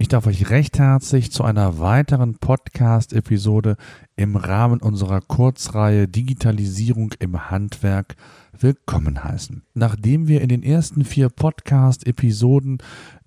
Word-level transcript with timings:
Ich 0.00 0.08
darf 0.08 0.26
euch 0.26 0.48
recht 0.48 0.78
herzlich 0.78 1.30
zu 1.30 1.44
einer 1.44 1.78
weiteren 1.78 2.36
Podcast-Episode 2.38 3.76
im 4.16 4.34
Rahmen 4.34 4.80
unserer 4.80 5.20
Kurzreihe 5.20 6.08
Digitalisierung 6.08 7.12
im 7.18 7.50
Handwerk 7.50 8.16
willkommen 8.58 9.22
heißen. 9.22 9.62
Nachdem 9.74 10.26
wir 10.26 10.40
in 10.40 10.48
den 10.48 10.62
ersten 10.62 11.04
vier 11.04 11.28
Podcast-Episoden 11.28 12.78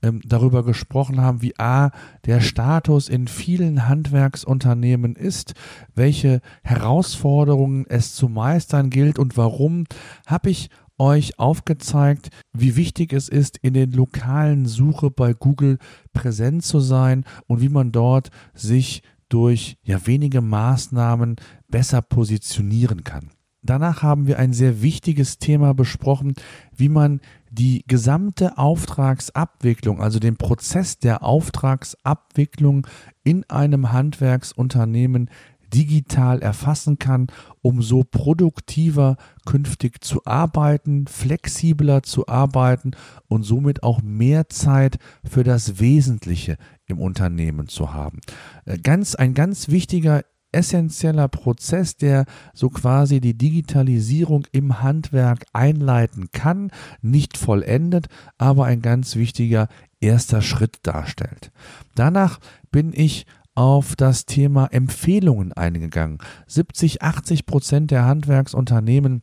ähm, 0.02 0.22
darüber 0.26 0.66
gesprochen 0.66 1.22
haben, 1.22 1.44
wie 1.44 1.60
A, 1.60 1.92
der 2.26 2.42
Status 2.42 3.08
in 3.08 3.28
vielen 3.28 3.88
Handwerksunternehmen 3.88 5.16
ist, 5.16 5.54
welche 5.94 6.42
Herausforderungen 6.64 7.86
es 7.88 8.16
zu 8.16 8.30
meistern 8.30 8.90
gilt 8.90 9.20
und 9.20 9.38
warum, 9.38 9.86
habe 10.26 10.50
ich 10.50 10.72
euch 11.04 11.38
aufgezeigt, 11.38 12.30
wie 12.54 12.78
wichtig 12.78 13.12
es 13.12 13.28
ist, 13.28 13.58
in 13.58 13.74
den 13.74 13.92
lokalen 13.92 14.66
Suche 14.66 15.12
bei 15.12 15.34
Google 15.34 15.78
präsent 16.14 16.64
zu 16.64 16.80
sein 16.80 17.26
und 17.46 17.60
wie 17.60 17.68
man 17.68 17.92
dort 17.92 18.30
sich 18.54 19.04
durch 19.28 19.78
ja 19.84 20.08
wenige 20.08 20.40
Maßnahmen 20.40 21.36
besser 21.68 22.02
positionieren 22.02 23.04
kann. 23.04 23.32
Danach 23.66 24.02
haben 24.02 24.28
wir 24.28 24.40
ein 24.40 24.54
sehr 24.54 24.82
wichtiges 24.82 25.40
Thema 25.40 25.74
besprochen, 25.74 26.36
wie 26.76 26.90
man 26.90 27.20
die 27.50 27.84
gesamte 27.88 28.58
Auftragsabwicklung, 28.58 30.02
also 30.02 30.20
den 30.20 30.38
Prozess 30.38 31.00
der 31.00 31.24
Auftragsabwicklung 31.24 32.88
in 33.24 33.50
einem 33.50 33.92
Handwerksunternehmen 33.92 35.30
digital 35.74 36.42
erfassen 36.42 37.00
kann, 37.00 37.28
um 37.62 37.82
so 37.82 38.04
produktiver 38.04 39.18
künftig 39.46 40.04
zu 40.04 40.26
arbeiten, 40.26 41.08
flexibler 41.08 42.04
zu 42.04 42.28
arbeiten 42.28 42.92
und 43.28 43.44
somit 43.44 43.84
auch 43.84 44.02
mehr 44.02 44.50
Zeit 44.50 44.98
für 45.24 45.44
das 45.44 45.80
Wesentliche 45.80 46.58
im 46.86 47.00
Unternehmen 47.00 47.68
zu 47.68 47.94
haben. 47.94 48.20
Äh, 48.66 48.78
ganz, 48.78 49.16
ein 49.16 49.34
ganz 49.34 49.70
wichtiger 49.70 50.24
essentieller 50.54 51.28
Prozess, 51.28 51.98
der 51.98 52.26
so 52.54 52.70
quasi 52.70 53.20
die 53.20 53.38
Digitalisierung 53.38 54.46
im 54.52 54.82
Handwerk 54.82 55.46
einleiten 55.52 56.30
kann, 56.32 56.72
nicht 57.02 57.38
vollendet, 57.38 58.08
aber 58.38 58.66
ein 58.66 58.82
ganz 58.82 59.16
wichtiger 59.16 59.68
erster 60.00 60.42
Schritt 60.42 60.80
darstellt. 60.84 61.52
Danach 61.96 62.40
bin 62.72 62.94
ich 62.94 63.26
auf 63.56 63.96
das 63.96 64.26
Thema 64.26 64.68
Empfehlungen 64.68 65.54
eingegangen. 65.54 66.18
70, 66.48 67.02
80 67.02 67.46
Prozent 67.46 67.92
der 67.92 68.06
Handwerksunternehmen 68.06 69.22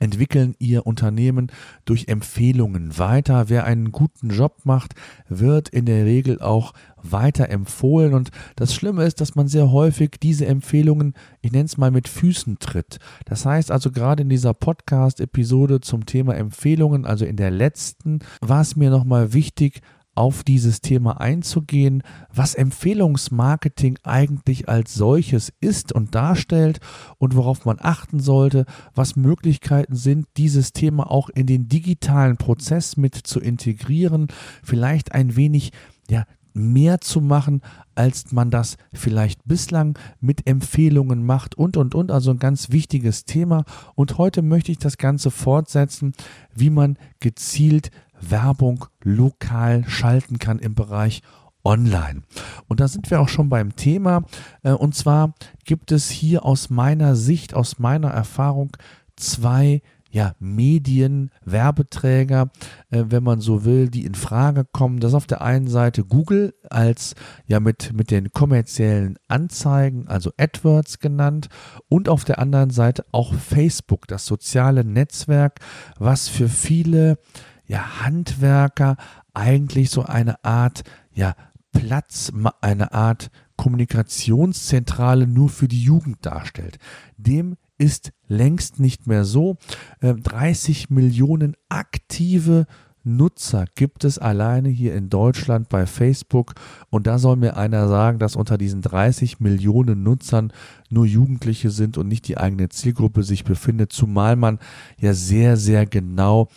entwickeln 0.00 0.54
ihr 0.58 0.86
Unternehmen 0.86 1.50
durch 1.84 2.08
Empfehlungen 2.08 2.98
weiter. 2.98 3.48
Wer 3.48 3.64
einen 3.64 3.92
guten 3.92 4.30
Job 4.30 4.60
macht, 4.64 4.94
wird 5.28 5.68
in 5.68 5.86
der 5.86 6.04
Regel 6.04 6.40
auch 6.40 6.72
weiter 7.02 7.48
empfohlen. 7.48 8.14
Und 8.14 8.30
das 8.56 8.74
Schlimme 8.74 9.04
ist, 9.04 9.20
dass 9.20 9.34
man 9.34 9.46
sehr 9.46 9.70
häufig 9.70 10.18
diese 10.22 10.46
Empfehlungen, 10.46 11.14
ich 11.42 11.52
nenne 11.52 11.66
es 11.66 11.76
mal, 11.76 11.90
mit 11.90 12.08
Füßen 12.08 12.58
tritt. 12.58 12.98
Das 13.24 13.46
heißt 13.46 13.70
also 13.70 13.90
gerade 13.90 14.22
in 14.22 14.28
dieser 14.28 14.54
Podcast-Episode 14.54 15.80
zum 15.80 16.06
Thema 16.06 16.34
Empfehlungen, 16.34 17.04
also 17.04 17.24
in 17.24 17.36
der 17.36 17.50
letzten, 17.50 18.20
war 18.40 18.62
es 18.62 18.76
mir 18.76 18.90
nochmal 18.90 19.32
wichtig, 19.32 19.80
auf 20.14 20.44
dieses 20.44 20.80
Thema 20.80 21.20
einzugehen, 21.20 22.02
was 22.32 22.54
Empfehlungsmarketing 22.54 23.98
eigentlich 24.02 24.68
als 24.68 24.94
solches 24.94 25.52
ist 25.60 25.92
und 25.92 26.14
darstellt 26.14 26.80
und 27.18 27.36
worauf 27.36 27.64
man 27.64 27.78
achten 27.80 28.20
sollte, 28.20 28.66
was 28.94 29.16
Möglichkeiten 29.16 29.96
sind, 29.96 30.26
dieses 30.36 30.72
Thema 30.72 31.10
auch 31.10 31.28
in 31.30 31.46
den 31.46 31.68
digitalen 31.68 32.36
Prozess 32.36 32.96
mit 32.96 33.14
zu 33.14 33.40
integrieren, 33.40 34.28
vielleicht 34.62 35.12
ein 35.12 35.36
wenig 35.36 35.72
ja, 36.08 36.24
mehr 36.54 37.00
zu 37.00 37.20
machen, 37.20 37.60
als 37.96 38.32
man 38.32 38.50
das 38.50 38.76
vielleicht 38.92 39.44
bislang 39.44 39.98
mit 40.20 40.46
Empfehlungen 40.46 41.26
macht 41.26 41.56
und, 41.56 41.76
und, 41.76 41.94
und. 41.94 42.10
Also 42.10 42.30
ein 42.30 42.38
ganz 42.38 42.70
wichtiges 42.70 43.24
Thema. 43.24 43.64
Und 43.94 44.18
heute 44.18 44.40
möchte 44.40 44.72
ich 44.72 44.78
das 44.78 44.96
Ganze 44.96 45.30
fortsetzen, 45.30 46.12
wie 46.54 46.70
man 46.70 46.96
gezielt 47.20 47.90
Werbung 48.30 48.86
lokal 49.02 49.84
schalten 49.88 50.38
kann 50.38 50.58
im 50.58 50.74
Bereich 50.74 51.22
Online. 51.64 52.22
Und 52.68 52.80
da 52.80 52.88
sind 52.88 53.10
wir 53.10 53.20
auch 53.20 53.28
schon 53.28 53.48
beim 53.48 53.74
Thema. 53.74 54.24
Äh, 54.62 54.72
und 54.72 54.94
zwar 54.94 55.34
gibt 55.64 55.92
es 55.92 56.10
hier 56.10 56.44
aus 56.44 56.68
meiner 56.68 57.16
Sicht, 57.16 57.54
aus 57.54 57.78
meiner 57.78 58.10
Erfahrung 58.10 58.76
zwei 59.16 59.80
ja, 60.14 60.36
Medien, 60.38 61.32
Werbeträger, 61.44 62.50
äh, 62.90 63.04
wenn 63.08 63.24
man 63.24 63.40
so 63.40 63.64
will, 63.64 63.88
die 63.88 64.04
in 64.04 64.14
Frage 64.14 64.64
kommen. 64.64 65.00
Das 65.00 65.10
ist 65.10 65.16
auf 65.16 65.26
der 65.26 65.42
einen 65.42 65.66
Seite 65.66 66.04
Google 66.04 66.54
als 66.70 67.16
ja 67.46 67.58
mit, 67.58 67.92
mit 67.92 68.12
den 68.12 68.30
kommerziellen 68.30 69.18
Anzeigen, 69.26 70.06
also 70.06 70.30
AdWords 70.36 71.00
genannt, 71.00 71.48
und 71.88 72.08
auf 72.08 72.24
der 72.24 72.38
anderen 72.38 72.70
Seite 72.70 73.04
auch 73.10 73.34
Facebook, 73.34 74.06
das 74.06 74.24
soziale 74.24 74.84
Netzwerk, 74.84 75.58
was 75.98 76.28
für 76.28 76.48
viele 76.48 77.18
ja, 77.66 78.00
Handwerker 78.00 78.96
eigentlich 79.32 79.90
so 79.90 80.02
eine 80.02 80.44
Art 80.44 80.82
ja, 81.12 81.34
Platz, 81.72 82.32
eine 82.60 82.92
Art 82.92 83.30
Kommunikationszentrale 83.56 85.26
nur 85.26 85.48
für 85.48 85.68
die 85.68 85.82
Jugend 85.82 86.18
darstellt. 86.22 86.78
Dem 87.16 87.56
ist 87.78 88.12
längst 88.28 88.80
nicht 88.80 89.06
mehr 89.06 89.24
so. 89.24 89.56
30 90.00 90.86
ähm, 90.88 90.96
Millionen 90.96 91.56
aktive 91.68 92.66
Nutzer 93.04 93.66
gibt 93.74 94.04
es 94.04 94.18
alleine 94.18 94.70
hier 94.70 94.94
in 94.94 95.10
Deutschland 95.10 95.68
bei 95.68 95.86
Facebook. 95.86 96.54
Und 96.88 97.06
da 97.06 97.18
soll 97.18 97.36
mir 97.36 97.56
einer 97.56 97.86
sagen, 97.86 98.18
dass 98.18 98.34
unter 98.34 98.56
diesen 98.56 98.80
30 98.80 99.40
Millionen 99.40 100.02
Nutzern 100.02 100.52
nur 100.88 101.04
Jugendliche 101.04 101.70
sind 101.70 101.98
und 101.98 102.08
nicht 102.08 102.26
die 102.28 102.38
eigene 102.38 102.70
Zielgruppe 102.70 103.22
sich 103.22 103.44
befindet, 103.44 103.92
zumal 103.92 104.36
man 104.36 104.58
ja 104.98 105.12
sehr, 105.12 105.58
sehr 105.58 105.84
genau 105.84 106.48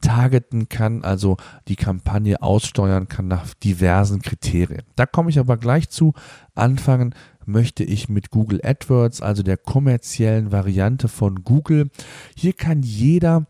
targeten 0.00 0.68
kann, 0.68 1.04
also 1.04 1.36
die 1.68 1.76
Kampagne 1.76 2.42
aussteuern 2.42 3.08
kann 3.08 3.28
nach 3.28 3.54
diversen 3.54 4.22
Kriterien. 4.22 4.82
Da 4.96 5.06
komme 5.06 5.30
ich 5.30 5.38
aber 5.38 5.56
gleich 5.56 5.88
zu. 5.88 6.14
Anfangen 6.54 7.14
möchte 7.44 7.84
ich 7.84 8.08
mit 8.08 8.30
Google 8.30 8.60
AdWords, 8.62 9.22
also 9.22 9.42
der 9.42 9.56
kommerziellen 9.56 10.52
Variante 10.52 11.08
von 11.08 11.44
Google. 11.44 11.90
Hier 12.36 12.52
kann 12.52 12.82
jeder 12.82 13.46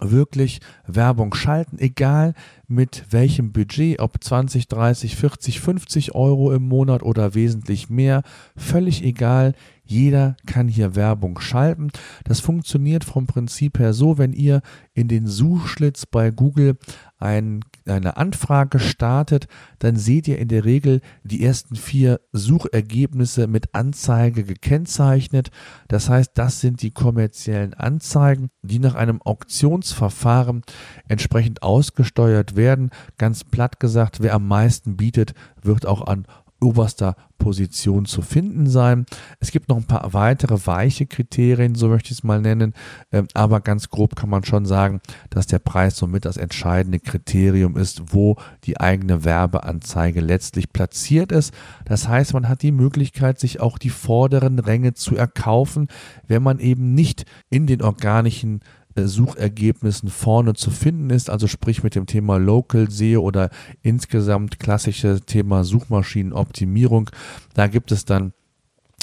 wirklich 0.00 0.60
Werbung 0.86 1.34
schalten, 1.34 1.78
egal 1.78 2.34
mit 2.66 3.04
welchem 3.10 3.52
Budget, 3.52 4.00
ob 4.00 4.22
20, 4.22 4.68
30, 4.68 5.16
40, 5.16 5.60
50 5.60 6.14
Euro 6.14 6.52
im 6.52 6.66
Monat 6.66 7.02
oder 7.02 7.34
wesentlich 7.34 7.90
mehr, 7.90 8.22
völlig 8.56 9.02
egal. 9.02 9.54
Jeder 9.84 10.36
kann 10.46 10.68
hier 10.68 10.96
Werbung 10.96 11.38
schalten. 11.40 11.90
Das 12.24 12.40
funktioniert 12.40 13.04
vom 13.04 13.26
Prinzip 13.26 13.78
her 13.78 13.92
so, 13.92 14.18
wenn 14.18 14.32
ihr 14.32 14.62
in 14.94 15.08
den 15.08 15.26
Suchschlitz 15.26 16.06
bei 16.06 16.30
Google 16.30 16.76
ein, 17.18 17.64
eine 17.86 18.16
Anfrage 18.16 18.78
startet, 18.78 19.46
dann 19.78 19.96
seht 19.96 20.28
ihr 20.28 20.38
in 20.38 20.48
der 20.48 20.64
Regel 20.64 21.00
die 21.22 21.44
ersten 21.44 21.76
vier 21.76 22.20
Suchergebnisse 22.32 23.46
mit 23.46 23.74
Anzeige 23.74 24.44
gekennzeichnet. 24.44 25.50
Das 25.88 26.08
heißt, 26.08 26.32
das 26.34 26.60
sind 26.60 26.82
die 26.82 26.90
kommerziellen 26.90 27.74
Anzeigen, 27.74 28.50
die 28.62 28.78
nach 28.78 28.94
einem 28.94 29.22
Auktionsverfahren 29.22 30.62
entsprechend 31.08 31.62
ausgesteuert 31.62 32.56
werden. 32.56 32.90
Ganz 33.16 33.44
platt 33.44 33.80
gesagt, 33.80 34.20
wer 34.20 34.34
am 34.34 34.46
meisten 34.46 34.96
bietet, 34.96 35.34
wird 35.62 35.86
auch 35.86 36.06
an 36.06 36.26
oberster 36.64 37.14
Position 37.38 38.06
zu 38.06 38.22
finden 38.22 38.66
sein. 38.66 39.06
Es 39.38 39.50
gibt 39.50 39.68
noch 39.68 39.76
ein 39.76 39.84
paar 39.84 40.14
weitere 40.14 40.66
weiche 40.66 41.06
Kriterien, 41.06 41.74
so 41.74 41.88
möchte 41.88 42.06
ich 42.06 42.18
es 42.18 42.24
mal 42.24 42.40
nennen, 42.40 42.72
ähm, 43.12 43.28
aber 43.34 43.60
ganz 43.60 43.90
grob 43.90 44.16
kann 44.16 44.30
man 44.30 44.44
schon 44.44 44.64
sagen, 44.64 45.00
dass 45.30 45.46
der 45.46 45.58
Preis 45.58 45.96
somit 45.96 46.24
das 46.24 46.36
entscheidende 46.36 47.00
Kriterium 47.00 47.76
ist, 47.76 48.14
wo 48.14 48.36
die 48.64 48.80
eigene 48.80 49.24
Werbeanzeige 49.24 50.20
letztlich 50.20 50.72
platziert 50.72 51.32
ist. 51.32 51.52
Das 51.84 52.08
heißt, 52.08 52.32
man 52.32 52.48
hat 52.48 52.62
die 52.62 52.72
Möglichkeit, 52.72 53.38
sich 53.38 53.60
auch 53.60 53.78
die 53.78 53.90
vorderen 53.90 54.58
Ränge 54.58 54.94
zu 54.94 55.14
erkaufen, 55.16 55.88
wenn 56.26 56.42
man 56.42 56.58
eben 56.58 56.94
nicht 56.94 57.26
in 57.50 57.66
den 57.66 57.82
organischen 57.82 58.60
Suchergebnissen 58.96 60.08
vorne 60.08 60.54
zu 60.54 60.70
finden 60.70 61.10
ist, 61.10 61.30
also 61.30 61.46
sprich 61.46 61.82
mit 61.82 61.94
dem 61.94 62.06
Thema 62.06 62.38
Local 62.38 62.90
SEO 62.90 63.20
oder 63.20 63.50
insgesamt 63.82 64.58
klassische 64.58 65.20
Thema 65.20 65.64
Suchmaschinenoptimierung. 65.64 67.10
Da 67.54 67.66
gibt 67.66 67.92
es 67.92 68.04
dann 68.04 68.32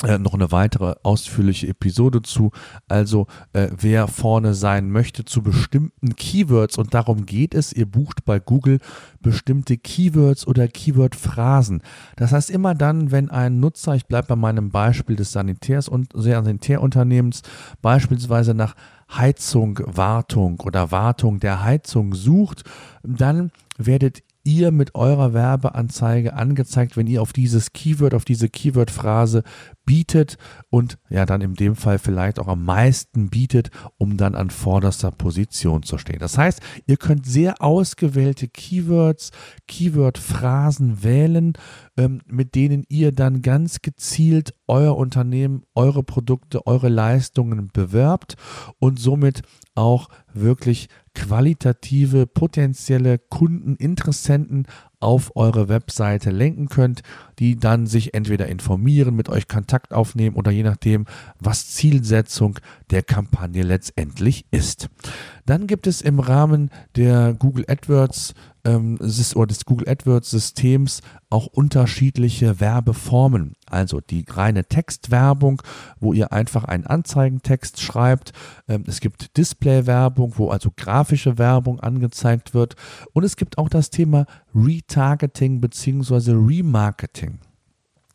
äh, 0.04 0.18
noch 0.18 0.34
eine 0.34 0.52
weitere 0.52 0.96
ausführliche 1.04 1.68
Episode 1.68 2.24
zu. 2.24 2.52
Also 2.88 3.28
äh, 3.54 3.68
wer 3.78 4.08
vorne 4.08 4.56
sein 4.56 4.90
möchte 4.90 5.26
zu 5.26 5.44
bestimmten 5.44 6.16
Keywords 6.16 6.78
und 6.78 6.94
darum 6.94 7.26
geht 7.26 7.54
es, 7.54 7.72
ihr 7.72 7.86
bucht 7.86 8.26
bei 8.26 8.40
Google 8.40 8.80
bestimmte 9.22 9.78
Keywords 9.78 10.48
oder 10.48 10.68
Keyword-Phrasen. 10.68 11.84
Das 12.16 12.32
heißt 12.32 12.50
immer 12.50 12.74
dann, 12.74 13.12
wenn 13.12 13.30
ein 13.30 13.60
Nutzer, 13.60 13.94
ich 13.96 14.08
bleibe 14.08 14.30
bei 14.30 14.36
meinem 14.36 14.72
Beispiel 14.72 15.16
des 15.16 15.34
Sanitärs 15.34 15.88
und 15.88 16.14
Sanitärunternehmens, 16.16 17.44
beispielsweise 17.82 18.56
nach 18.56 18.76
Heizung, 19.12 19.80
Wartung 19.86 20.60
oder 20.62 20.92
Wartung 20.92 21.40
der 21.40 21.63
Heizung 21.63 22.13
sucht, 22.13 22.63
dann 23.04 23.52
werdet 23.78 24.24
ihr 24.44 24.72
mit 24.72 24.96
eurer 24.96 25.34
Werbeanzeige 25.34 26.34
angezeigt, 26.34 26.98
wenn 26.98 27.08
ihr 27.08 27.22
auf 27.22 27.34
dieses 27.34 27.74
Keyword, 27.74 28.14
auf 28.14 28.26
diese 28.26 28.50
Keyword-Phrase 28.50 29.44
bietet 29.86 30.38
und 30.70 30.98
ja 31.10 31.26
dann 31.26 31.42
in 31.42 31.56
dem 31.56 31.76
Fall 31.76 32.00
vielleicht 32.00 32.40
auch 32.40 32.48
am 32.48 32.64
meisten 32.64 33.30
bietet, 33.30 33.72
um 33.98 34.18
dann 34.18 34.36
an 34.36 34.50
vorderster 34.50 35.12
Position 35.12 35.84
zu 35.84 35.98
stehen. 35.98 36.20
Das 36.20 36.38
heißt, 36.38 36.62
ihr 36.86 36.98
könnt 36.98 37.26
sehr 37.26 37.62
ausgewählte 37.62 38.48
Keywords, 38.48 39.32
Keyword-Phrasen 39.68 41.04
wählen, 41.04 41.54
ähm, 41.98 42.22
mit 42.28 42.56
denen 42.56 42.84
ihr 42.90 43.12
dann 43.12 43.42
ganz 43.42 43.82
gezielt 43.82 44.54
euer 44.68 44.96
Unternehmen, 44.96 45.64
eure 45.76 46.04
Produkte, 46.04 46.66
eure 46.66 46.90
Leistungen 46.90 47.70
bewerbt 47.74 48.36
und 48.80 49.00
somit 49.00 49.42
auch 49.76 50.08
wirklich 50.34 50.88
qualitative 51.13 52.25
potenzielle 52.28 53.18
Kunden, 53.18 53.75
Interessenten 53.75 54.66
auf 55.00 55.36
eure 55.36 55.68
Webseite 55.68 56.30
lenken 56.30 56.69
könnt, 56.69 57.02
die 57.40 57.58
dann 57.58 57.88
sich 57.88 58.13
entweder 58.13 58.48
informieren, 58.48 59.16
mit 59.16 59.30
euch 59.30 59.48
Kontakt 59.48 59.94
aufnehmen 59.94 60.36
oder 60.36 60.52
je 60.52 60.63
nachdem, 60.63 61.06
was 61.40 61.69
Zielsetzung 61.69 62.60
der 62.92 63.02
Kampagne 63.02 63.63
letztendlich 63.63 64.46
ist. 64.52 64.90
Dann 65.46 65.68
gibt 65.68 65.88
es 65.88 66.02
im 66.02 66.19
Rahmen 66.19 66.69
der 66.96 67.34
Google 67.34 67.66
AdWords 67.68 68.34
ähm, 68.63 68.98
oder 69.36 69.48
des 69.48 69.66
Google 69.66 69.90
AdWords 69.90 70.30
Systems 70.30 71.02
auch 71.30 71.48
unterschiedliche 71.48 72.60
Werbeformen. 72.60 73.54
Also 73.69 74.02
die 74.02 74.25
reine 74.28 74.66
Textwerbung, 74.66 75.62
wo 76.00 76.13
ihr 76.13 76.31
einfach 76.34 76.66
einen 76.66 76.86
Anzeigentext 76.86 77.81
schreibt. 77.81 78.34
Ähm, 78.68 78.84
es 78.88 79.00
gibt 79.00 79.38
Displaywerbung, 79.38 80.34
wo 80.38 80.50
also 80.50 80.72
grafische 80.75 81.38
Werbung 81.38 81.80
angezeigt 81.80 82.54
wird. 82.54 82.75
Und 83.13 83.24
es 83.24 83.36
gibt 83.36 83.58
auch 83.58 83.69
das 83.69 83.90
Thema 83.90 84.25
Retargeting 84.54 85.62
bzw. 85.62 86.31
Remarketing. 86.31 87.40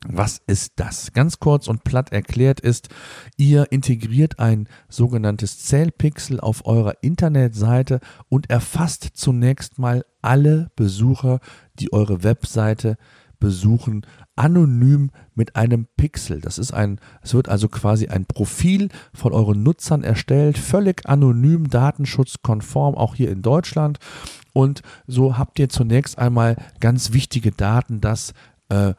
Was 0.09 0.41
ist 0.47 0.75
das? 0.77 1.13
Ganz 1.13 1.41
kurz 1.41 1.69
und 1.69 1.85
platt 1.85 2.13
erklärt 2.13 2.61
ist, 2.61 2.89
ihr 3.37 3.71
integriert 3.73 4.39
ein 4.39 4.69
sogenanntes 4.89 5.65
Zählpixel 5.65 6.41
auf 6.41 6.65
eurer 6.67 6.95
Internetseite 7.03 8.01
und 8.29 8.51
erfasst 8.51 9.11
zunächst 9.15 9.79
mal 9.79 10.05
alle 10.23 10.71
Besucher, 10.77 11.41
die 11.79 11.93
eure 11.93 12.23
Webseite 12.23 12.97
besuchen, 13.39 14.07
anonym 14.35 15.11
mit 15.35 15.57
einem 15.57 15.87
Pixel. 15.97 16.41
Das 16.41 16.59
ist 16.59 16.73
ein, 16.73 17.01
es 17.23 17.35
wird 17.35 17.49
also 17.49 17.69
quasi 17.69 18.09
ein 18.09 18.27
Profil 18.27 18.89
von 19.13 19.33
euren 19.33 19.63
Nutzern 19.63 20.05
erstellt, 20.05 20.57
völlig 20.57 21.07
anonym, 21.07 21.69
datenschutzkonform, 21.69 22.95
auch 22.95 23.15
hier 23.15 23.31
in 23.31 23.43
Deutschland. 23.43 23.99
Und 24.53 24.83
so 25.07 25.37
habt 25.37 25.59
ihr 25.59 25.69
zunächst 25.69 26.19
einmal 26.19 26.57
ganz 26.81 27.13
wichtige 27.13 27.53
Daten, 27.53 28.01
dass 28.01 28.33
äh, 28.69 28.95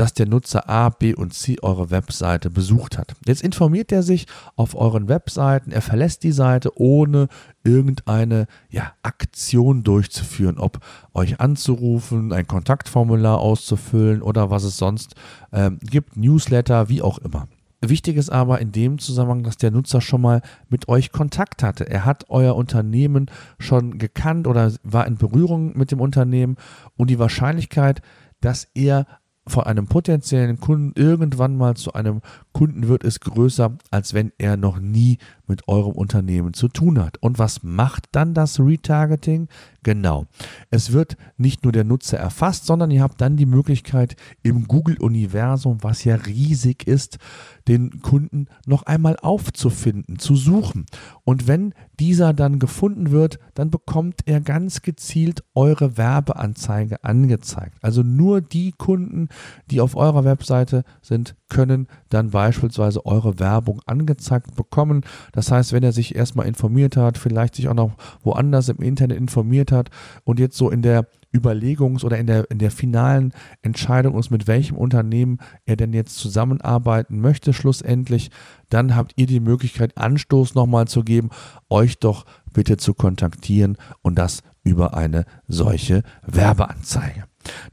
dass 0.00 0.14
der 0.14 0.26
Nutzer 0.26 0.66
A, 0.66 0.88
B 0.88 1.14
und 1.14 1.34
C 1.34 1.58
eure 1.60 1.90
Webseite 1.90 2.48
besucht 2.48 2.96
hat. 2.96 3.14
Jetzt 3.26 3.42
informiert 3.42 3.92
er 3.92 4.02
sich 4.02 4.26
auf 4.56 4.74
euren 4.74 5.08
Webseiten, 5.08 5.72
er 5.72 5.82
verlässt 5.82 6.22
die 6.22 6.32
Seite, 6.32 6.80
ohne 6.80 7.28
irgendeine 7.64 8.46
ja, 8.70 8.94
Aktion 9.02 9.82
durchzuführen, 9.82 10.56
ob 10.56 10.78
euch 11.12 11.38
anzurufen, 11.38 12.32
ein 12.32 12.46
Kontaktformular 12.46 13.40
auszufüllen 13.40 14.22
oder 14.22 14.48
was 14.48 14.64
es 14.64 14.78
sonst 14.78 15.16
ähm, 15.52 15.78
gibt, 15.82 16.16
Newsletter, 16.16 16.88
wie 16.88 17.02
auch 17.02 17.18
immer. 17.18 17.46
Wichtig 17.82 18.16
ist 18.16 18.30
aber 18.30 18.58
in 18.58 18.72
dem 18.72 18.98
Zusammenhang, 18.98 19.42
dass 19.42 19.58
der 19.58 19.70
Nutzer 19.70 20.00
schon 20.00 20.22
mal 20.22 20.40
mit 20.70 20.88
euch 20.88 21.12
Kontakt 21.12 21.62
hatte. 21.62 21.86
Er 21.90 22.06
hat 22.06 22.24
euer 22.30 22.56
Unternehmen 22.56 23.30
schon 23.58 23.98
gekannt 23.98 24.46
oder 24.46 24.72
war 24.82 25.06
in 25.06 25.16
Berührung 25.16 25.76
mit 25.76 25.90
dem 25.90 26.00
Unternehmen 26.00 26.56
und 26.96 27.10
die 27.10 27.18
Wahrscheinlichkeit, 27.18 28.00
dass 28.40 28.66
er 28.74 29.06
von 29.50 29.64
einem 29.64 29.86
potenziellen 29.86 30.60
Kunden 30.60 30.92
irgendwann 30.98 31.56
mal 31.56 31.76
zu 31.76 31.92
einem 31.92 32.22
Kunden 32.52 32.88
wird, 32.88 33.04
ist 33.04 33.20
größer, 33.20 33.76
als 33.90 34.14
wenn 34.14 34.32
er 34.38 34.56
noch 34.56 34.78
nie 34.78 35.18
mit 35.50 35.68
eurem 35.68 35.92
Unternehmen 35.92 36.54
zu 36.54 36.68
tun 36.68 37.02
hat. 37.02 37.18
Und 37.20 37.38
was 37.38 37.62
macht 37.62 38.06
dann 38.12 38.32
das 38.32 38.60
Retargeting? 38.60 39.48
Genau. 39.82 40.26
Es 40.70 40.92
wird 40.92 41.16
nicht 41.36 41.64
nur 41.64 41.72
der 41.72 41.84
Nutzer 41.84 42.18
erfasst, 42.18 42.66
sondern 42.66 42.90
ihr 42.90 43.02
habt 43.02 43.20
dann 43.20 43.36
die 43.36 43.46
Möglichkeit 43.46 44.16
im 44.42 44.68
Google-Universum, 44.68 45.78
was 45.82 46.04
ja 46.04 46.14
riesig 46.14 46.86
ist, 46.86 47.18
den 47.66 48.02
Kunden 48.02 48.46
noch 48.66 48.84
einmal 48.84 49.16
aufzufinden, 49.20 50.18
zu 50.18 50.36
suchen. 50.36 50.86
Und 51.24 51.46
wenn 51.46 51.74
dieser 51.98 52.32
dann 52.32 52.58
gefunden 52.58 53.10
wird, 53.10 53.38
dann 53.54 53.70
bekommt 53.70 54.20
er 54.26 54.40
ganz 54.40 54.82
gezielt 54.82 55.44
eure 55.54 55.96
Werbeanzeige 55.96 57.02
angezeigt. 57.04 57.76
Also 57.82 58.02
nur 58.02 58.40
die 58.40 58.72
Kunden, 58.72 59.28
die 59.70 59.80
auf 59.80 59.96
eurer 59.96 60.24
Webseite 60.24 60.84
sind, 61.00 61.36
können 61.48 61.88
dann 62.08 62.30
beispielsweise 62.30 63.06
eure 63.06 63.38
Werbung 63.38 63.80
angezeigt 63.86 64.56
bekommen. 64.56 65.02
Das 65.32 65.39
heißt, 65.48 65.72
wenn 65.72 65.84
er 65.84 65.92
sich 65.92 66.16
erstmal 66.16 66.48
informiert 66.48 66.96
hat, 66.96 67.18
vielleicht 67.18 67.54
sich 67.54 67.68
auch 67.68 67.74
noch 67.74 67.92
woanders 68.24 68.68
im 68.68 68.78
Internet 68.78 69.16
informiert 69.16 69.70
hat 69.70 69.90
und 70.24 70.40
jetzt 70.40 70.56
so 70.56 70.70
in 70.70 70.82
der 70.82 71.06
Überlegungs- 71.32 72.04
oder 72.04 72.18
in 72.18 72.26
der, 72.26 72.50
in 72.50 72.58
der 72.58 72.72
finalen 72.72 73.32
Entscheidung 73.62 74.18
ist, 74.18 74.30
mit 74.30 74.48
welchem 74.48 74.76
Unternehmen 74.76 75.38
er 75.64 75.76
denn 75.76 75.92
jetzt 75.92 76.16
zusammenarbeiten 76.16 77.20
möchte, 77.20 77.52
schlussendlich, 77.52 78.30
dann 78.68 78.96
habt 78.96 79.12
ihr 79.14 79.26
die 79.26 79.40
Möglichkeit, 79.40 79.96
Anstoß 79.96 80.54
nochmal 80.54 80.88
zu 80.88 81.04
geben, 81.04 81.30
euch 81.68 81.98
doch 81.98 82.26
bitte 82.52 82.76
zu 82.78 82.94
kontaktieren 82.94 83.76
und 84.02 84.16
das 84.16 84.42
über 84.64 84.94
eine 84.94 85.24
solche 85.46 86.02
Werbeanzeige. 86.26 87.24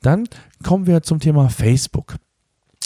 Dann 0.02 0.28
kommen 0.64 0.86
wir 0.86 1.02
zum 1.02 1.20
Thema 1.20 1.50
Facebook. 1.50 2.18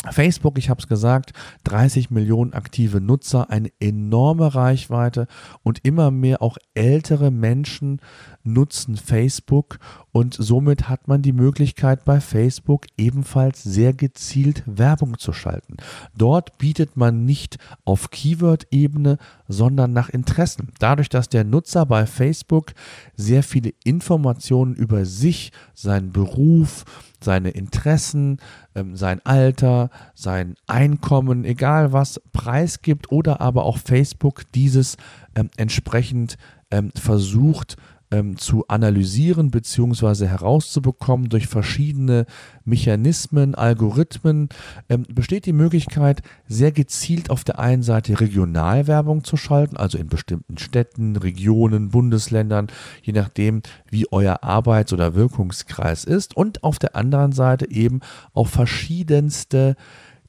Facebook, 0.09 0.57
ich 0.57 0.69
habe 0.69 0.79
es 0.79 0.87
gesagt, 0.87 1.33
30 1.63 2.09
Millionen 2.09 2.53
aktive 2.53 2.99
Nutzer, 2.99 3.51
eine 3.51 3.71
enorme 3.79 4.55
Reichweite 4.55 5.27
und 5.61 5.85
immer 5.85 6.09
mehr 6.09 6.41
auch 6.41 6.57
ältere 6.73 7.29
Menschen 7.29 8.01
nutzen 8.43 8.97
Facebook 8.97 9.77
und 10.11 10.35
somit 10.37 10.89
hat 10.89 11.07
man 11.07 11.21
die 11.21 11.31
Möglichkeit 11.31 12.03
bei 12.03 12.19
Facebook 12.19 12.87
ebenfalls 12.97 13.63
sehr 13.63 13.93
gezielt 13.93 14.63
Werbung 14.65 15.17
zu 15.17 15.31
schalten. 15.31 15.77
Dort 16.17 16.57
bietet 16.57 16.97
man 16.97 17.25
nicht 17.25 17.57
auf 17.85 18.09
Keyword-Ebene, 18.09 19.17
sondern 19.47 19.93
nach 19.93 20.09
Interessen. 20.09 20.69
Dadurch, 20.79 21.09
dass 21.09 21.29
der 21.29 21.43
Nutzer 21.43 21.85
bei 21.85 22.05
Facebook 22.05 22.73
sehr 23.15 23.43
viele 23.43 23.73
Informationen 23.83 24.75
über 24.75 25.05
sich, 25.05 25.51
seinen 25.73 26.11
Beruf, 26.11 26.83
seine 27.23 27.51
Interessen, 27.51 28.37
ähm, 28.75 28.97
sein 28.97 29.21
Alter, 29.23 29.89
sein 30.13 30.55
Einkommen, 30.67 31.45
egal 31.45 31.93
was, 31.93 32.19
preisgibt 32.33 33.11
oder 33.11 33.39
aber 33.41 33.63
auch 33.63 33.77
Facebook 33.77 34.43
dieses 34.53 34.97
ähm, 35.35 35.49
entsprechend 35.55 36.37
ähm, 36.71 36.91
versucht 36.95 37.77
ähm, 38.11 38.37
zu 38.37 38.67
analysieren 38.67 39.51
bzw. 39.51 40.27
herauszubekommen 40.27 41.29
durch 41.29 41.47
verschiedene 41.47 42.25
Mechanismen, 42.65 43.55
Algorithmen, 43.55 44.49
ähm, 44.89 45.05
besteht 45.09 45.45
die 45.45 45.53
Möglichkeit, 45.53 46.21
sehr 46.47 46.71
gezielt 46.71 47.29
auf 47.29 47.43
der 47.43 47.59
einen 47.59 47.83
Seite 47.83 48.19
Regionalwerbung 48.19 49.23
zu 49.23 49.37
schalten, 49.37 49.77
also 49.77 49.97
in 49.97 50.07
bestimmten 50.07 50.57
Städten, 50.57 51.15
Regionen, 51.15 51.89
Bundesländern, 51.89 52.67
je 53.01 53.13
nachdem, 53.13 53.61
wie 53.89 54.11
euer 54.11 54.43
Arbeits- 54.43 54.93
oder 54.93 55.15
Wirkungskreis 55.15 56.03
ist, 56.03 56.35
und 56.35 56.63
auf 56.63 56.79
der 56.79 56.95
anderen 56.95 57.31
Seite 57.31 57.69
eben 57.71 58.01
auch 58.33 58.47
verschiedenste 58.47 59.75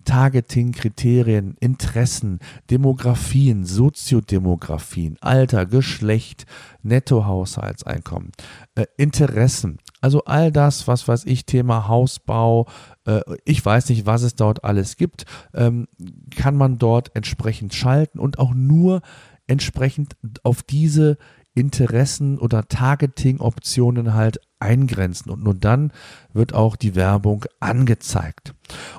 Targeting-Kriterien, 0.04 1.56
Interessen, 1.60 2.38
Demografien, 2.70 3.64
Soziodemografien, 3.64 5.16
Alter, 5.20 5.66
Geschlecht, 5.66 6.46
Nettohaushaltseinkommen, 6.82 8.32
äh, 8.74 8.86
Interessen, 8.96 9.78
also 10.00 10.24
all 10.24 10.50
das, 10.50 10.88
was 10.88 11.06
weiß 11.06 11.24
ich, 11.26 11.46
Thema 11.46 11.88
Hausbau, 11.88 12.66
äh, 13.06 13.20
ich 13.44 13.64
weiß 13.64 13.88
nicht, 13.88 14.04
was 14.04 14.22
es 14.22 14.34
dort 14.34 14.64
alles 14.64 14.96
gibt, 14.96 15.24
ähm, 15.54 15.86
kann 16.36 16.56
man 16.56 16.78
dort 16.78 17.14
entsprechend 17.14 17.72
schalten 17.74 18.18
und 18.18 18.38
auch 18.38 18.52
nur 18.52 19.00
entsprechend 19.46 20.16
auf 20.42 20.62
diese 20.62 21.18
Interessen 21.54 22.38
oder 22.38 22.66
Targeting-Optionen 22.66 24.14
halt 24.14 24.40
eingrenzen 24.62 25.30
und 25.30 25.42
nur 25.42 25.54
dann 25.54 25.92
wird 26.32 26.54
auch 26.54 26.76
die 26.76 26.94
Werbung 26.94 27.44
angezeigt. 27.60 28.54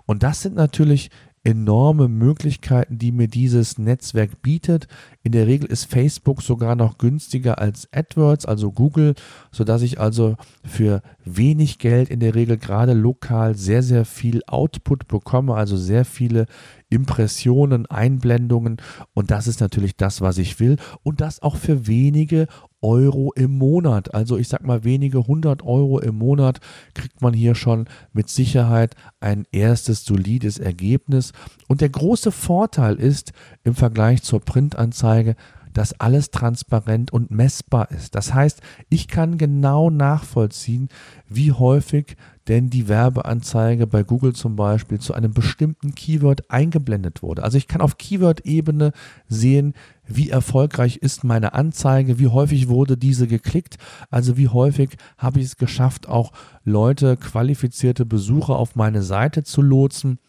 Und 0.06 0.22
das 0.22 0.42
sind 0.42 0.56
natürlich 0.56 1.10
enorme 1.44 2.08
Möglichkeiten, 2.08 2.98
die 2.98 3.12
mir 3.12 3.28
dieses 3.28 3.78
Netzwerk 3.78 4.42
bietet. 4.42 4.88
In 5.24 5.34
der 5.34 5.46
Regel 5.46 5.70
ist 5.70 5.86
Facebook 5.86 6.42
sogar 6.42 6.76
noch 6.76 6.98
günstiger 6.98 7.60
als 7.60 7.92
AdWords, 7.92 8.46
also 8.46 8.72
Google, 8.72 9.16
sodass 9.52 9.82
ich 9.82 10.00
also 10.00 10.38
für 10.64 11.02
wenig 11.26 11.80
Geld 11.80 12.10
in 12.10 12.20
der 12.20 12.36
Regel 12.36 12.58
gerade 12.58 12.94
lokal 12.94 13.56
sehr, 13.56 13.84
sehr 13.84 14.06
viel 14.06 14.42
Output 14.48 15.08
bekomme, 15.08 15.56
also 15.56 15.78
sehr 15.78 16.06
viele 16.06 16.46
Impressionen, 16.90 17.86
Einblendungen 17.88 18.78
und 19.14 19.32
das 19.32 19.48
ist 19.48 19.62
natürlich 19.62 19.96
das, 19.96 20.22
was 20.22 20.38
ich 20.38 20.60
will 20.60 20.78
und 21.04 21.22
das 21.22 21.42
auch 21.42 21.56
für 21.56 21.88
wenige 21.88 22.48
Euro 22.84 23.32
im 23.36 23.58
Monat. 23.58 24.14
Also 24.14 24.38
ich 24.38 24.50
sag 24.50 24.64
mal 24.66 24.84
wenige 24.84 25.26
hundert 25.26 25.64
Euro 25.64 26.00
im 26.00 26.16
Monat 26.16 26.60
kriegt 26.94 27.22
man 27.22 27.34
hier 27.34 27.56
schon 27.56 27.86
mit 28.12 28.30
Sicherheit 28.30 28.96
ein 29.20 29.46
erstes 29.52 30.06
solides 30.06 30.60
Ergebnis. 30.60 31.32
Und 31.68 31.82
der 31.82 31.90
große 31.90 32.32
Vorteil 32.32 32.96
ist 32.96 33.32
im 33.64 33.74
Vergleich 33.74 34.22
zur 34.22 34.42
Printanzeige, 34.42 35.36
dass 35.74 36.00
alles 36.00 36.32
transparent 36.32 37.12
und 37.12 37.32
messbar 37.32 37.92
ist. 37.92 38.16
Das 38.16 38.34
heißt, 38.34 38.62
ich 38.90 39.08
kann 39.08 39.38
genau 39.38 39.90
nachvollziehen, 39.90 40.90
wie 41.28 41.52
häufig 41.52 42.16
denn 42.48 42.70
die 42.70 42.88
Werbeanzeige 42.90 43.88
bei 43.88 44.04
Google 44.04 44.34
zum 44.34 44.56
Beispiel 44.56 45.00
zu 45.00 45.14
einem 45.14 45.34
bestimmten 45.34 45.96
Keyword 45.96 46.50
eingeblendet 46.52 47.22
wurde. 47.22 47.44
Also 47.44 47.58
ich 47.58 47.68
kann 47.68 47.82
auf 47.82 47.98
Keyword-Ebene 47.98 48.92
sehen, 49.28 49.74
wie 50.06 50.30
erfolgreich 50.30 50.98
ist 50.98 51.24
meine 51.24 51.54
Anzeige, 51.54 52.20
wie 52.20 52.28
häufig 52.28 52.68
wurde 52.68 52.98
diese 52.98 53.28
geklickt, 53.28 53.78
also 54.10 54.38
wie 54.38 54.50
häufig 54.50 54.98
habe 55.18 55.40
ich 55.40 55.46
es 55.46 55.58
geschafft, 55.58 56.10
auch 56.10 56.34
Leute, 56.66 57.16
qualifizierte 57.16 58.06
Besucher 58.06 58.58
auf 58.58 58.76
meine 58.76 59.04
Seite 59.04 59.44
zu 59.44 59.62
lotsen 59.62 60.20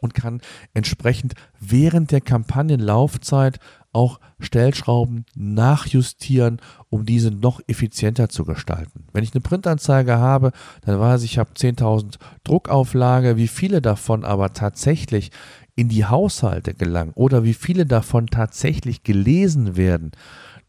und 0.00 0.14
kann 0.14 0.40
entsprechend 0.74 1.34
während 1.60 2.10
der 2.10 2.20
Kampagnenlaufzeit 2.20 3.58
auch 3.96 4.20
Stellschrauben 4.38 5.24
nachjustieren, 5.34 6.60
um 6.90 7.06
diese 7.06 7.30
noch 7.30 7.60
effizienter 7.66 8.28
zu 8.28 8.44
gestalten. 8.44 9.06
Wenn 9.14 9.24
ich 9.24 9.32
eine 9.34 9.40
Printanzeige 9.40 10.18
habe, 10.18 10.52
dann 10.82 11.00
weiß 11.00 11.22
ich, 11.22 11.32
ich 11.32 11.38
habe 11.38 11.50
10.000 11.56 12.18
Druckauflage, 12.44 13.38
wie 13.38 13.48
viele 13.48 13.80
davon 13.80 14.24
aber 14.24 14.52
tatsächlich 14.52 15.30
in 15.74 15.88
die 15.88 16.04
Haushalte 16.04 16.74
gelangen 16.74 17.12
oder 17.14 17.42
wie 17.42 17.54
viele 17.54 17.86
davon 17.86 18.26
tatsächlich 18.26 19.02
gelesen 19.02 19.76
werden, 19.76 20.12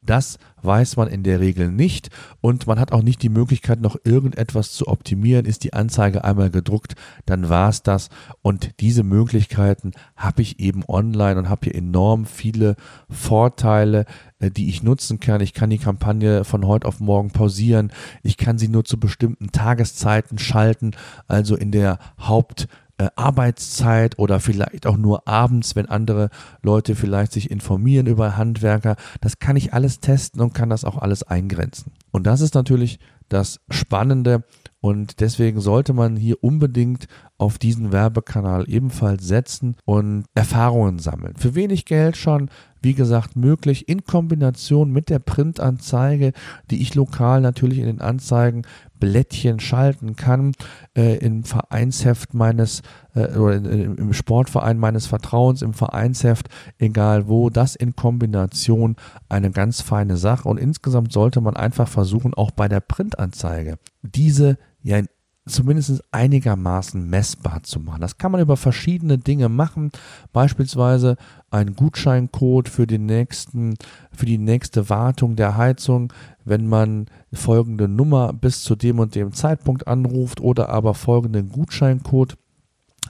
das 0.10 0.40
weiß 0.64 0.98
man 0.98 1.08
in 1.08 1.24
der 1.24 1.40
Regel 1.40 1.72
nicht 1.72 2.10
und 2.42 2.68
man 2.68 2.80
hat 2.80 2.92
auch 2.92 3.04
nicht 3.04 3.22
die 3.22 3.30
Möglichkeit, 3.30 3.80
noch 3.80 3.96
irgendetwas 4.04 4.74
zu 4.74 4.88
optimieren. 4.88 5.46
Ist 5.46 5.64
die 5.64 5.74
Anzeige 5.74 6.24
einmal 6.24 6.50
gedruckt, 6.50 6.96
dann 7.26 7.50
war 7.50 7.70
es 7.70 7.84
das. 7.84 8.10
Und 8.42 8.72
diese 8.80 9.04
Möglichkeiten 9.04 9.92
habe 10.16 10.42
ich 10.42 10.60
eben 10.60 10.84
online 10.88 11.40
und 11.40 11.50
habe 11.50 11.66
hier 11.66 11.76
enorm 11.76 12.26
viele 12.26 12.76
Vorteile, 13.10 14.06
äh, 14.40 14.50
die 14.52 14.70
ich 14.70 14.84
nutzen 14.84 15.20
kann. 15.20 15.42
Ich 15.42 15.54
kann 15.54 15.70
die 15.70 15.78
Kampagne 15.78 16.44
von 16.44 16.66
heute 16.66 16.88
auf 16.88 17.00
morgen 17.00 17.30
pausieren. 17.30 17.92
Ich 18.24 18.38
kann 18.38 18.58
sie 18.58 18.68
nur 18.68 18.84
zu 18.84 19.00
bestimmten 19.00 19.52
Tageszeiten 19.52 20.38
schalten, 20.38 20.92
also 21.28 21.56
in 21.56 21.72
der 21.72 22.00
Haupt- 22.20 22.68
äh, 22.98 23.10
Arbeitszeit 23.16 24.18
oder 24.18 24.40
vielleicht 24.40 24.88
auch 24.88 24.98
nur 24.98 25.28
abends, 25.28 25.76
wenn 25.76 25.88
andere 25.88 26.30
Leute 26.64 26.96
vielleicht 26.96 27.32
sich 27.32 27.52
informieren 27.52 28.08
über 28.08 28.38
Handwerker. 28.38 28.96
Das 29.22 29.40
kann 29.40 29.56
ich 29.56 29.74
alles 29.74 30.00
testen 30.00 30.42
und 30.42 30.54
kann 30.54 30.70
das 30.70 30.84
auch 30.84 30.98
alles 30.98 31.24
eingrenzen. 31.24 31.92
Und 32.12 32.26
das 32.26 32.42
ist 32.42 32.56
natürlich 32.56 33.00
das 33.30 33.60
Spannende 33.70 34.44
und 34.80 35.22
deswegen 35.22 35.60
sollte 35.60 35.94
man 35.94 36.16
hier 36.16 36.44
unbedingt 36.44 37.08
auf 37.40 37.58
diesen 37.58 37.92
Werbekanal 37.92 38.66
ebenfalls 38.70 39.28
setzen 39.28 39.76
und 39.86 40.26
Erfahrungen 40.36 41.00
sammeln. 41.00 41.36
Für 41.36 41.56
wenig 41.56 41.86
Geld 41.86 42.16
schon, 42.16 42.50
wie 42.82 42.94
gesagt, 42.94 43.36
möglich 43.36 43.90
in 43.90 44.04
Kombination 44.04 44.92
mit 44.92 45.10
der 45.10 45.20
Printanzeige, 45.20 46.32
die 46.70 46.82
ich 46.82 46.96
lokal 46.96 47.42
natürlich 47.42 47.80
in 47.80 47.86
den 47.86 48.02
Anzeigen 48.02 48.64
Blättchen 49.00 49.60
schalten 49.60 50.16
kann, 50.16 50.54
äh, 50.96 51.18
im 51.18 51.44
Vereinsheft 51.44 52.34
meines 52.34 52.82
äh, 53.14 53.38
oder 53.38 53.56
in, 53.56 53.96
im 53.96 54.14
Sportverein 54.14 54.78
meines 54.78 55.06
Vertrauens, 55.08 55.62
im 55.62 55.74
Vereinsheft, 55.74 56.50
egal 56.78 57.28
wo, 57.28 57.50
das 57.50 57.76
in 57.76 57.96
Kombination 57.96 58.96
eine 59.30 59.52
ganz 59.52 59.82
feine 59.82 60.18
Sache. 60.18 60.48
Und 60.48 60.60
insgesamt 60.60 61.12
sollte 61.12 61.42
man 61.42 61.56
einfach 61.56 61.88
versuchen, 61.88 62.34
auch 62.34 62.52
bei 62.52 62.68
der 62.68 62.80
Printanzeige 62.80 63.78
diese 64.08 64.58
ja 64.82 64.98
in 64.98 65.08
zumindest 65.48 66.04
einigermaßen 66.12 67.10
messbar 67.10 67.64
zu 67.64 67.80
machen. 67.80 68.02
Das 68.02 68.18
kann 68.18 68.32
man 68.32 68.42
über 68.42 68.58
verschiedene 68.58 69.18
Dinge 69.18 69.50
machen, 69.50 69.92
beispielsweise 70.34 71.18
ein 71.50 71.76
Gutscheincode 71.76 72.70
für 72.70 72.88
den 72.88 73.06
nächsten, 73.06 73.76
für 74.12 74.26
die 74.26 74.38
nächste 74.38 74.90
Wartung 74.90 75.36
der 75.36 75.58
Heizung, 75.58 76.14
wenn 76.46 76.68
man 76.68 77.08
folgende 77.34 77.88
Nummer 77.88 78.34
bis 78.34 78.64
zu 78.64 78.76
dem 78.76 79.00
und 79.00 79.16
dem 79.16 79.34
Zeitpunkt 79.34 79.88
anruft 79.88 80.42
oder 80.42 80.70
aber 80.70 80.94
folgenden 80.94 81.50
Gutscheincode 81.50 82.38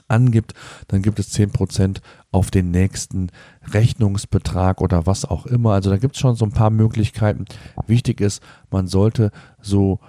angibt, 0.06 0.54
dann 0.88 1.02
gibt 1.02 1.18
es 1.18 1.34
10% 1.34 2.00
auf 2.30 2.50
den 2.50 2.70
nächsten 2.70 3.28
Rechnungsbetrag 3.72 4.80
oder 4.80 5.06
was 5.06 5.24
auch 5.24 5.44
immer. 5.44 5.72
Also 5.72 5.90
da 5.90 5.98
gibt 5.98 6.14
es 6.14 6.20
schon 6.20 6.34
so 6.34 6.46
ein 6.46 6.52
paar 6.52 6.70
Möglichkeiten. 6.70 7.44
Wichtig 7.86 8.20
ist, 8.20 8.42
man 8.70 8.86
sollte 8.86 9.30
so 9.60 10.00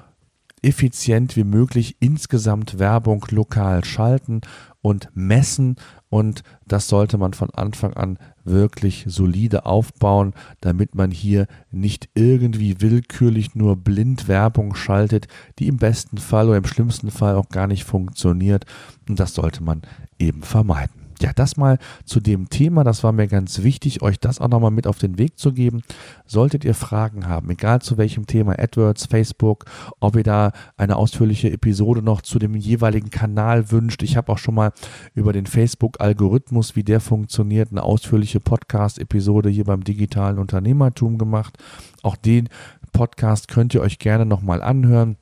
effizient 0.61 1.35
wie 1.35 1.43
möglich 1.43 1.97
insgesamt 1.99 2.79
Werbung 2.79 3.25
lokal 3.29 3.83
schalten 3.83 4.41
und 4.81 5.09
messen 5.13 5.75
und 6.09 6.43
das 6.65 6.87
sollte 6.87 7.17
man 7.17 7.33
von 7.33 7.49
Anfang 7.51 7.93
an 7.93 8.17
wirklich 8.43 9.05
solide 9.07 9.65
aufbauen, 9.65 10.33
damit 10.61 10.95
man 10.95 11.11
hier 11.11 11.47
nicht 11.71 12.09
irgendwie 12.15 12.81
willkürlich 12.81 13.55
nur 13.55 13.75
blind 13.75 14.27
Werbung 14.27 14.75
schaltet, 14.75 15.27
die 15.59 15.67
im 15.67 15.77
besten 15.77 16.17
Fall 16.17 16.47
oder 16.47 16.57
im 16.57 16.65
schlimmsten 16.65 17.11
Fall 17.11 17.35
auch 17.35 17.49
gar 17.49 17.67
nicht 17.67 17.83
funktioniert 17.83 18.65
und 19.07 19.19
das 19.19 19.33
sollte 19.33 19.63
man 19.63 19.81
eben 20.17 20.41
vermeiden. 20.43 20.98
Ja, 21.21 21.31
das 21.35 21.57
mal 21.57 21.79
zu 22.05 22.21
dem 22.21 22.49
Thema. 22.49 22.85
Das 22.85 23.03
war 23.03 23.11
mir 23.11 23.27
ganz 23.27 23.61
wichtig, 23.61 24.01
euch 24.01 24.19
das 24.19 24.39
auch 24.39 24.47
nochmal 24.47 24.71
mit 24.71 24.87
auf 24.87 24.99
den 24.99 25.17
Weg 25.17 25.37
zu 25.37 25.51
geben. 25.51 25.81
Solltet 26.25 26.63
ihr 26.63 26.73
Fragen 26.73 27.27
haben, 27.27 27.49
egal 27.49 27.81
zu 27.81 27.97
welchem 27.97 28.25
Thema, 28.25 28.57
AdWords, 28.57 29.07
Facebook, 29.07 29.65
ob 29.99 30.15
ihr 30.15 30.23
da 30.23 30.53
eine 30.77 30.95
ausführliche 30.95 31.51
Episode 31.51 32.01
noch 32.01 32.21
zu 32.21 32.39
dem 32.39 32.55
jeweiligen 32.55 33.09
Kanal 33.09 33.69
wünscht. 33.69 34.01
Ich 34.01 34.15
habe 34.15 34.31
auch 34.31 34.37
schon 34.37 34.55
mal 34.55 34.71
über 35.13 35.33
den 35.33 35.45
Facebook-Algorithmus, 35.45 36.77
wie 36.77 36.83
der 36.83 37.01
funktioniert, 37.01 37.71
eine 37.71 37.83
ausführliche 37.83 38.39
Podcast-Episode 38.39 39.49
hier 39.49 39.65
beim 39.65 39.83
digitalen 39.83 40.39
Unternehmertum 40.39 41.17
gemacht. 41.17 41.57
Auch 42.01 42.15
den 42.15 42.47
Podcast 42.93 43.49
könnt 43.49 43.73
ihr 43.73 43.81
euch 43.81 43.99
gerne 43.99 44.25
nochmal 44.25 44.61
anhören. 44.61 45.17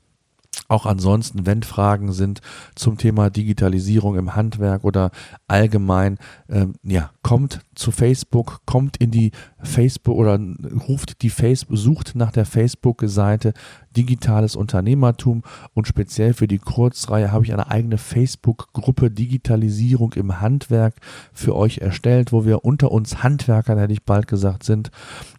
Auch 0.68 0.84
ansonsten, 0.84 1.46
wenn 1.46 1.62
Fragen 1.62 2.12
sind 2.12 2.42
zum 2.74 2.98
Thema 2.98 3.30
Digitalisierung 3.30 4.16
im 4.16 4.36
Handwerk 4.36 4.84
oder 4.84 5.10
allgemein, 5.46 6.18
ähm, 6.50 6.74
ja, 6.82 7.10
kommt 7.22 7.60
zu 7.74 7.90
Facebook, 7.90 8.60
kommt 8.66 8.98
in 8.98 9.10
die 9.10 9.32
Facebook 9.62 10.16
oder 10.16 10.38
ruft 10.86 11.22
die 11.22 11.30
Facebook, 11.30 11.78
sucht 11.78 12.14
nach 12.14 12.32
der 12.32 12.44
Facebook-Seite 12.44 13.54
Digitales 13.96 14.56
Unternehmertum 14.56 15.42
und 15.74 15.86
speziell 15.86 16.34
für 16.34 16.48
die 16.48 16.58
Kurzreihe 16.58 17.32
habe 17.32 17.44
ich 17.44 17.52
eine 17.52 17.70
eigene 17.70 17.98
Facebook-Gruppe 17.98 19.10
Digitalisierung 19.10 20.12
im 20.14 20.40
Handwerk 20.40 20.96
für 21.32 21.56
euch 21.56 21.78
erstellt, 21.78 22.32
wo 22.32 22.44
wir 22.44 22.64
unter 22.64 22.92
uns 22.92 23.22
Handwerkern, 23.22 23.78
hätte 23.78 23.92
ich 23.92 24.04
bald 24.04 24.26
gesagt, 24.26 24.64
sind, 24.64 24.90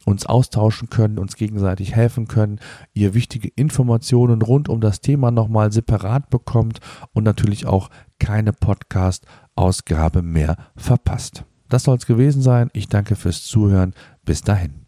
uns 0.05 0.25
austauschen 0.25 0.89
können, 0.89 1.19
uns 1.19 1.35
gegenseitig 1.35 1.95
helfen 1.95 2.27
können, 2.27 2.59
ihr 2.93 3.13
wichtige 3.13 3.49
Informationen 3.55 4.41
rund 4.41 4.69
um 4.69 4.81
das 4.81 5.01
Thema 5.01 5.31
nochmal 5.31 5.71
separat 5.71 6.29
bekommt 6.29 6.79
und 7.13 7.23
natürlich 7.23 7.65
auch 7.65 7.89
keine 8.19 8.53
Podcast-Ausgabe 8.53 10.21
mehr 10.21 10.57
verpasst. 10.75 11.45
Das 11.69 11.83
soll 11.83 11.97
es 11.97 12.05
gewesen 12.05 12.41
sein. 12.41 12.69
Ich 12.73 12.89
danke 12.89 13.15
fürs 13.15 13.43
Zuhören. 13.43 13.93
Bis 14.25 14.41
dahin. 14.41 14.85